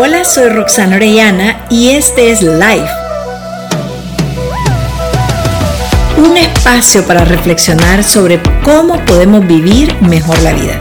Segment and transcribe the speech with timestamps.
[0.00, 2.86] Hola, soy Roxana Orellana y este es Life.
[6.16, 10.80] Un espacio para reflexionar sobre cómo podemos vivir mejor la vida.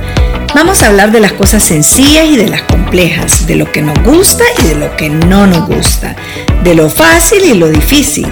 [0.54, 3.98] Vamos a hablar de las cosas sencillas y de las complejas, de lo que nos
[4.04, 6.16] gusta y de lo que no nos gusta,
[6.64, 8.30] de lo fácil y lo difícil.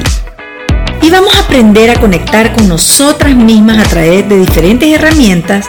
[1.02, 5.66] Y vamos a aprender a conectar con nosotras mismas a través de diferentes herramientas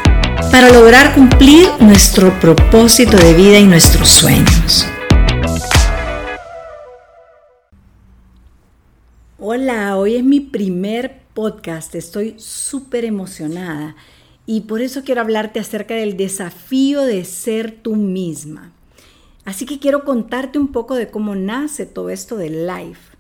[0.53, 4.87] para lograr cumplir nuestro propósito de vida y nuestros sueños.
[9.49, 13.95] Hola, hoy es mi primer podcast, estoy súper emocionada
[14.45, 18.73] y por eso quiero hablarte acerca del desafío de ser tú misma.
[19.45, 23.17] Así que quiero contarte un poco de cómo nace todo esto de Life.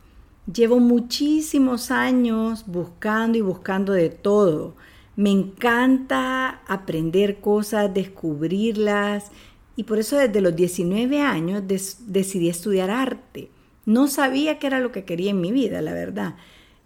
[0.52, 4.74] Llevo muchísimos años buscando y buscando de todo.
[5.15, 9.30] Me encanta aprender cosas, descubrirlas
[9.77, 13.49] y por eso desde los 19 años decidí estudiar arte.
[13.86, 16.34] No sabía qué era lo que quería en mi vida, la verdad,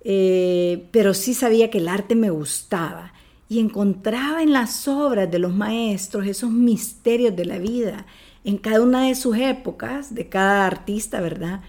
[0.05, 3.13] eh, pero sí sabía que el arte me gustaba
[3.49, 8.07] y encontraba en las obras de los maestros esos misterios de la vida,
[8.45, 11.63] en cada una de sus épocas, de cada artista, ¿verdad?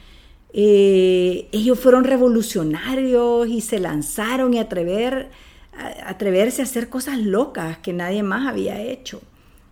[0.54, 5.30] Eh, ellos fueron revolucionarios y se lanzaron y atrever,
[6.06, 9.22] atreverse a hacer cosas locas que nadie más había hecho.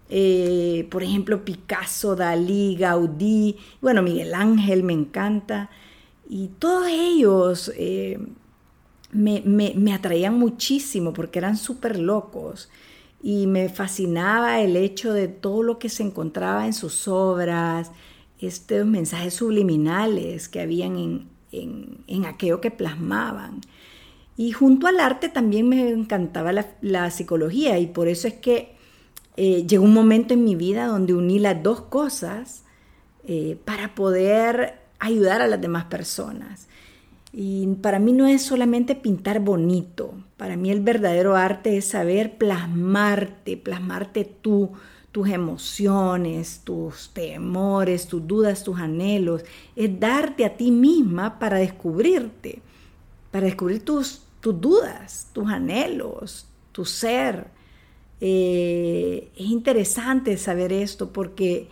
[0.10, 5.70] Eh, por ejemplo, Picasso, Dalí, Gaudí, bueno, Miguel Ángel me encanta.
[6.28, 8.20] Y todos ellos eh,
[9.12, 12.70] me, atraían muchísimo porque eran súper locos.
[13.22, 17.92] Y me fascinaba el hecho de todo lo que se encontraba en sus obras,
[18.40, 23.62] estos mensajes subliminales que habían en, aquello que plasmaban.
[24.38, 28.79] Y junto al arte también me encantaba la psicología y por eso es que
[29.42, 32.64] eh, llegó un momento en mi vida donde uní las dos cosas
[33.26, 36.68] eh, para poder ayudar a las demás personas.
[37.32, 42.38] Y para mí no es solamente pintar bonito, para mí el verdadero arte es saber
[42.38, 44.72] plasmarte, plasmarte tú,
[45.14, 52.62] tus emociones, tus temores, tus dudas, tus anhelos, es darte a ti misma para descubrirte,
[53.32, 57.58] para descubrir tus, tus dudas, tus anhelos, tu ser.
[58.22, 61.68] Eh, es interesante saber esto porque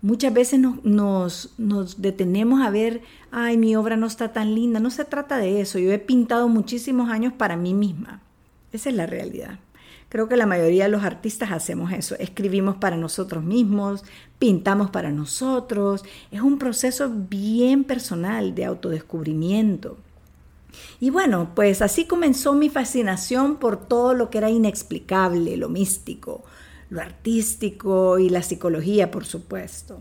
[0.00, 4.80] muchas veces nos, nos, detenemos a ver, ay, mi obra no está tan linda.
[4.80, 5.78] No se trata de eso.
[5.78, 8.20] Yo he pintado muchísimos años para mí misma.
[8.72, 9.58] Esa es la realidad.
[10.08, 12.14] Creo que la mayoría de los artistas hacemos eso.
[12.18, 14.04] Escribimos para nosotros mismos,
[14.38, 16.02] pintamos para nosotros.
[16.30, 19.98] Es un proceso bien personal de autodescubrimiento.
[21.00, 26.44] Y bueno, pues así comenzó mi fascinación por todo lo que era inexplicable, lo místico,
[26.90, 30.00] lo artístico y la psicología, por supuesto.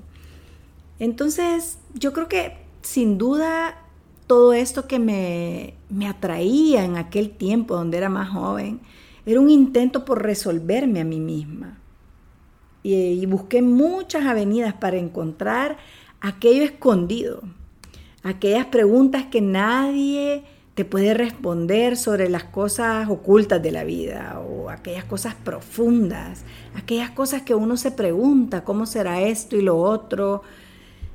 [0.99, 3.83] Entonces, yo creo que sin duda
[4.27, 5.75] todo esto que me,
[6.07, 8.81] atraía en aquel tiempo donde era más joven,
[9.25, 11.79] era un intento por resolverme a mí misma.
[12.83, 15.77] Y, y busqué muchas avenidas para encontrar
[16.21, 17.41] aquello escondido,
[18.23, 20.43] aquellas preguntas que nadie
[20.77, 26.43] te puede responder sobre las cosas ocultas de la vida o aquellas cosas profundas,
[26.75, 30.43] aquellas cosas que uno se pregunta, ¿cómo será esto y lo otro?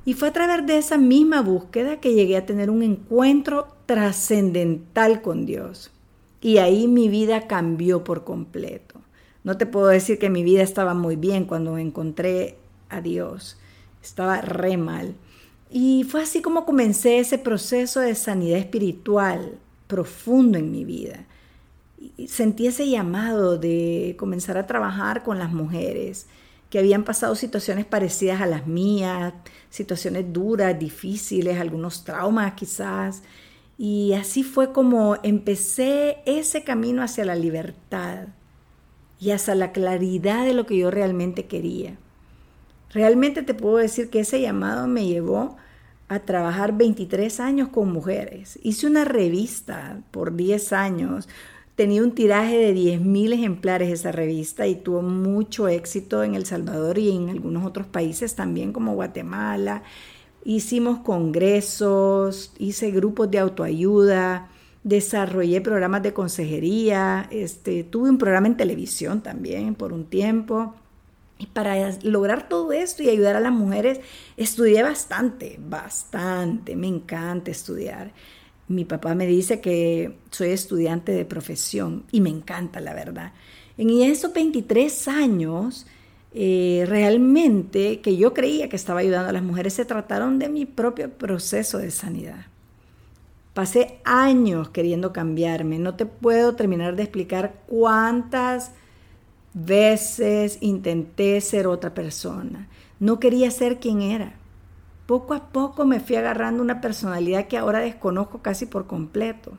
[0.05, 5.23] Y fue a través de esa misma búsqueda que llegué a tener un encuentro trascendental
[5.23, 5.93] con Dios.
[6.41, 9.01] Y ahí mi vida cambió por completo.
[9.45, 12.57] No te puedo decir que mi vida estaba muy bien cuando encontré
[12.89, 13.59] a Dios.
[14.03, 15.15] Estaba re mal.
[15.73, 21.25] Y fue así como comencé ese proceso de sanidad espiritual profundo en mi vida.
[22.27, 26.27] Sentí ese llamado de comenzar a trabajar con las mujeres
[26.69, 29.33] que habían pasado situaciones parecidas a las mías,
[29.71, 33.23] situaciones duras, difíciles, algunos traumas quizás.
[33.79, 38.27] Y así fue como empecé ese camino hacia la libertad
[39.19, 41.97] y hacia la claridad de lo que yo realmente quería.
[42.91, 45.57] Realmente te puedo decir que ese llamado me llevó
[46.13, 48.59] a trabajar 23 años con mujeres.
[48.63, 51.29] Hice una revista por 10 años.
[51.75, 56.99] Tenía un tiraje de 10.000 ejemplares esa revista y tuvo mucho éxito en El Salvador
[56.99, 59.83] y en algunos otros países también como Guatemala.
[60.45, 64.51] Hicimos congresos, hice grupos de autoayuda,
[64.85, 70.75] desarrollé programas de consejería, este, tuve un programa en televisión también por un tiempo.
[71.39, 74.01] Y para lograr todo esto y ayudar a las mujeres,
[74.37, 76.77] estudié bastante, bastante.
[76.77, 78.13] Me encanta estudiar.
[78.69, 83.33] Mi papá me dice que soy estudiante de profesión y me encanta, la verdad.
[83.77, 85.87] En esos 23 años
[86.35, 90.65] eh, realmente que yo creía que estaba ayudando a las mujeres se trataron de mi
[90.65, 92.47] propio proceso de sanidad.
[93.53, 95.79] Pasé años queriendo cambiarme.
[95.79, 98.73] No te puedo terminar de explicar cuántas
[99.55, 102.69] veces intenté ser otra persona.
[103.01, 104.35] No quería ser quien era.
[105.07, 109.53] Poco a poco me fui agarrando una personalidad que ahora desconozco casi por completo.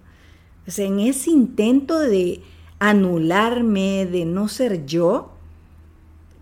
[0.77, 2.41] en ese intento de
[2.79, 5.33] anularme, de no ser yo,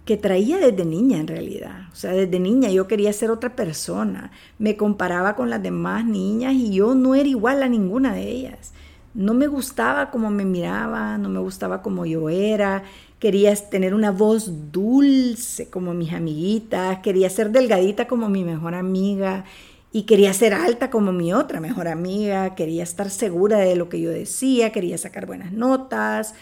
[0.05, 1.89] que traía desde niña en realidad.
[1.91, 4.31] O sea, desde niña yo quería ser otra persona.
[4.59, 8.73] Me comparaba con las demás niñas y yo no era igual a ninguna de ellas.
[9.13, 12.83] No me gustaba cómo me miraba, no me gustaba cómo yo era.
[13.19, 19.45] Quería tener una voz dulce como mis amiguitas, quería ser delgadita como mi mejor amiga
[19.91, 23.99] y quería ser alta como mi otra mejor amiga, quería estar segura de lo que
[23.99, 26.33] yo decía, quería sacar buenas notas,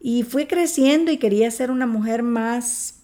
[0.00, 3.00] y fui creciendo y quería ser una mujer más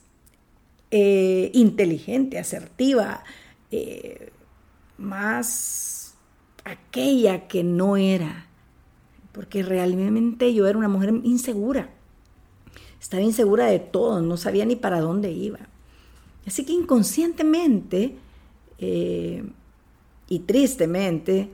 [0.91, 3.25] eh, inteligente, asertiva,
[3.71, 4.31] eh,
[4.99, 6.15] más
[6.65, 8.48] aquella que no era,
[9.39, 11.91] porque realmente yo era una mujer insegura.
[13.01, 15.61] Estaba insegura de todo, no sabía ni para dónde iba.
[16.45, 18.17] Así que inconscientemente
[18.81, 19.45] eh,
[20.29, 21.51] y tristemente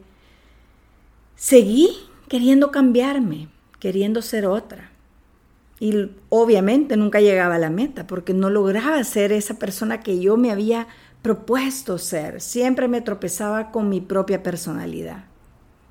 [1.37, 1.91] seguí
[2.27, 3.49] queriendo cambiarme,
[3.81, 4.91] queriendo ser otra.
[5.79, 10.39] Y obviamente nunca llegaba a la meta porque no lograba ser esa persona que yo
[10.39, 10.89] me había
[11.21, 12.41] propuesto ser.
[12.41, 15.34] Siempre me tropezaba con mi propia personalidad.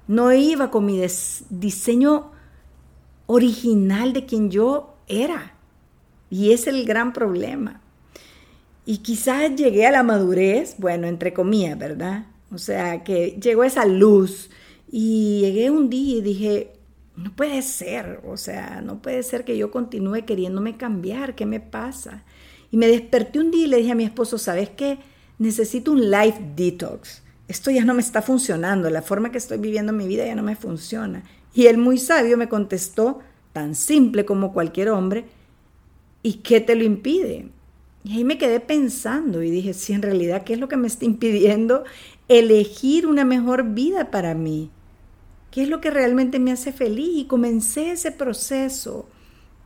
[0.08, 1.02] No iba con mi
[1.50, 2.32] diseño
[3.26, 5.56] original de quien yo era.
[6.30, 7.82] Y es el gran problema.
[8.86, 12.26] Y quizás llegué a la madurez, bueno, entre comillas, ¿verdad?
[12.52, 14.50] O sea, que llegó esa luz
[14.92, 16.74] y llegué un día y dije,
[17.16, 21.60] no puede ser, o sea, no puede ser que yo continúe queriéndome cambiar, ¿qué me
[21.60, 22.24] pasa?
[22.72, 25.00] Y me desperté un día y le dije a mi esposo, ¿sabes qué?
[25.40, 27.23] Necesito un life detox.
[27.48, 30.44] Esto ya no me está funcionando, la forma que estoy viviendo mi vida ya no
[30.44, 31.24] me funciona.
[31.54, 33.20] Y él muy sabio me contestó,
[33.52, 35.26] tan simple como cualquier hombre,
[36.24, 37.50] ¿y qué te lo impide?
[38.04, 40.88] Y ahí me quedé pensando y dije, sí, en realidad, ¿qué es lo que me
[40.88, 41.84] está impidiendo
[42.28, 44.72] elegir una mejor vida para mí?
[45.52, 47.12] ¿Qué es lo que realmente me hace feliz?
[47.14, 49.08] Y comencé ese proceso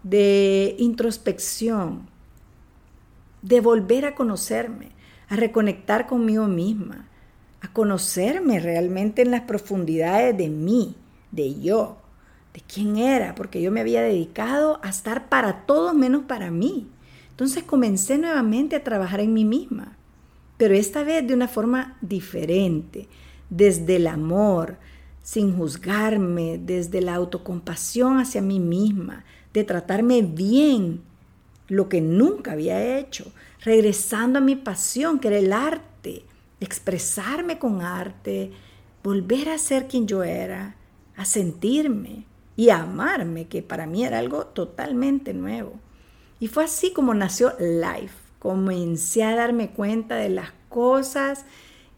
[0.04, 2.10] de introspección,
[3.42, 4.90] de volver a conocerme,
[5.30, 7.08] a reconectar conmigo misma,
[7.68, 10.96] a conocerme realmente en las profundidades de mí,
[11.32, 11.98] de yo,
[12.54, 16.88] de quién era, porque yo me había dedicado a estar para todos menos para mí.
[17.32, 19.98] Entonces comencé nuevamente a trabajar en mí misma,
[20.58, 23.08] pero esta vez de una forma diferente,
[23.50, 24.78] desde el amor,
[25.22, 29.24] sin juzgarme, desde la autocompasión hacia mí misma,
[29.54, 31.02] de tratarme bien,
[31.68, 33.32] lo que nunca había hecho,
[33.62, 36.24] regresando a mi pasión, que era el arte,
[36.60, 38.52] expresarme con arte,
[39.04, 40.76] volver a ser quien yo era,
[41.16, 42.26] a sentirme
[42.56, 45.74] y a amarme, que para mí era algo totalmente nuevo.
[46.40, 48.16] Y fue así como nació Life.
[48.40, 51.46] Comencé a darme cuenta de las cosas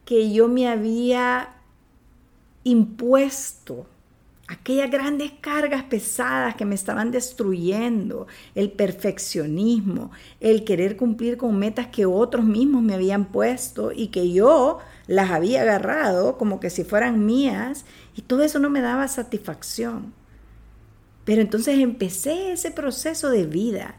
[0.06, 1.56] que yo me había
[2.64, 3.86] impuesto
[4.50, 8.26] aquellas grandes cargas pesadas que me estaban destruyendo,
[8.56, 10.10] el perfeccionismo,
[10.40, 15.30] el querer cumplir con metas que otros mismos me habían puesto y que yo las
[15.30, 17.86] había agarrado como que si fueran mías
[18.16, 20.14] y todo eso no me daba satisfacción.
[21.26, 23.98] Pero entonces empecé ese proceso de vida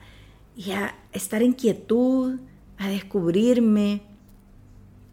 [0.57, 2.41] y a estar en quietud,
[2.77, 4.03] a descubrirme,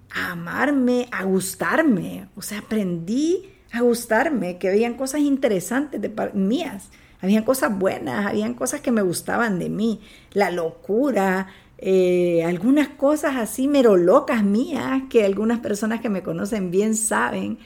[0.10, 2.28] a amarme, a gustarme.
[2.36, 6.90] O sea, aprendí a gustarme, que habían cosas interesantes de mías,
[7.22, 11.48] habían cosas buenas, habían cosas que me gustaban de mí, la locura,
[11.80, 17.60] eh, algunas cosas así mero locas mías que algunas personas que me conocen bien saben.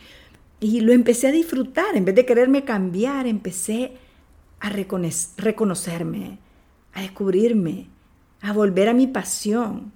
[0.60, 3.94] Y lo empecé a disfrutar, en vez de quererme cambiar, empecé
[4.60, 6.38] a reconocerme,
[6.94, 7.88] a descubrirme,
[8.42, 9.92] a volver a mi pasión.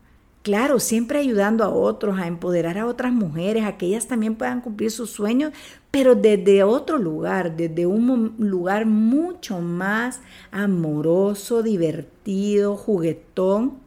[0.46, 4.62] Claro, siempre ayudando a otros, a empoderar a otras mujeres, a que ellas también puedan
[4.62, 5.52] cumplir sus sueños,
[5.90, 10.22] pero desde otro lugar, desde un lugar mucho más
[10.52, 13.80] amoroso, divertido, juguetón,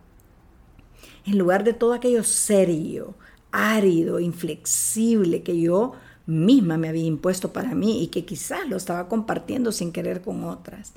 [1.27, 3.15] en lugar de todo aquello serio,
[3.53, 5.93] árido, inflexible que yo
[6.27, 10.43] misma me había impuesto para mí y que quizás lo estaba compartiendo sin querer con
[10.43, 10.93] otras.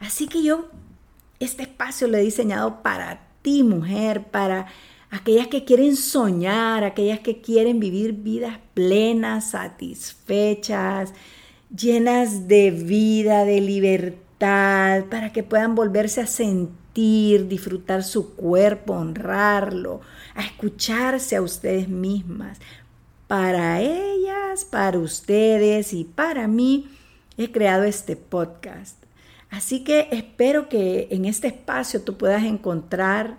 [0.00, 0.70] Así que yo
[1.38, 4.68] este espacio lo he diseñado para ti, mujer, para
[5.12, 11.12] aquellas que quieren soñar, aquellas que quieren vivir vidas plenas, satisfechas,
[11.74, 16.72] llenas de vida, de libertad, para que puedan volverse a sentir
[17.46, 20.00] disfrutar su cuerpo, honrarlo,
[20.34, 22.58] a escucharse a ustedes mismas.
[23.28, 26.88] Para ellas, para ustedes y para mí
[27.36, 28.96] he creado este podcast.
[29.50, 33.36] Así que espero que en este espacio tú puedas encontrar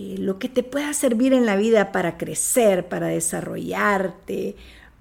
[0.00, 4.56] eh, lo que te pueda servir en la vida para crecer, para desarrollarte,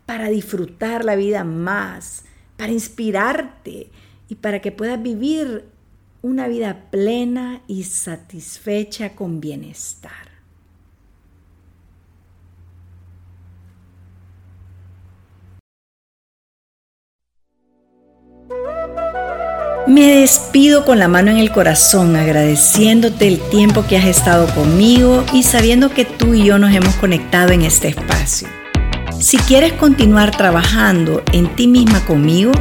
[0.06, 2.26] para disfrutar la vida más,
[2.58, 3.90] para inspirarte
[4.28, 5.64] y para que puedas vivir
[6.22, 10.29] una vida plena y satisfecha con bienestar.
[19.90, 25.26] Me despido con la mano en el corazón, agradeciéndote el tiempo que has estado conmigo
[25.34, 28.48] y sabiendo que tú y yo nos hemos conectado en este espacio.
[29.20, 32.52] Si quieres continuar trabajando en ti misma conmigo,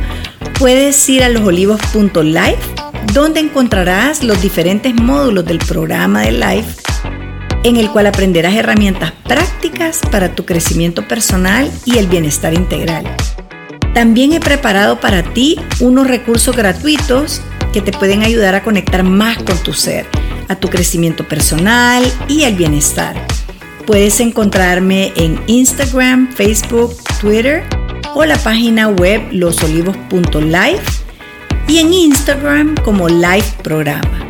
[0.59, 2.59] puedes ir a losolivos.live,
[3.13, 6.81] donde encontrarás los diferentes módulos del programa de Life,
[7.63, 13.05] en el cual aprenderás herramientas prácticas para tu crecimiento personal y el bienestar integral.
[13.95, 17.41] También he preparado para ti unos recursos gratuitos
[17.73, 20.07] que te pueden ayudar a conectar más con tu ser,
[20.49, 23.15] a tu crecimiento personal y al bienestar.
[23.87, 27.65] Puedes encontrarme en Instagram, Facebook, Twitter
[28.15, 30.83] o la página web losolivos.life
[31.69, 34.28] y en Instagram como Live Programa.